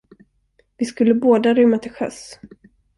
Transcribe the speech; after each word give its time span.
Vi 0.77 0.85
skulle 0.85 1.13
båda 1.13 1.53
rymma 1.53 1.77
till 1.77 1.91
sjöss. 1.91 2.39